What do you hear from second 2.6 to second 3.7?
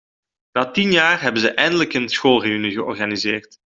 georganiseerd.